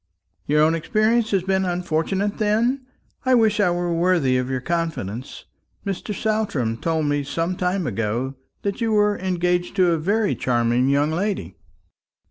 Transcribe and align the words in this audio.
"Your 0.47 0.63
own 0.63 0.73
experience 0.73 1.29
has 1.29 1.43
been 1.43 1.63
unfortunate, 1.63 2.39
then? 2.39 2.87
I 3.23 3.35
wish 3.35 3.59
I 3.59 3.69
were 3.69 3.93
worthy 3.93 4.35
of 4.35 4.49
your 4.49 4.59
confidence. 4.59 5.45
Mr. 5.85 6.11
Saltram 6.11 6.77
told 6.77 7.05
me 7.05 7.23
some 7.23 7.55
time 7.55 7.85
ago 7.85 8.33
that 8.63 8.81
you 8.81 8.93
were 8.93 9.19
engaged 9.19 9.75
to 9.75 9.91
a 9.91 9.99
very 9.99 10.33
charming 10.33 10.89
young 10.89 11.11
lady." 11.11 11.55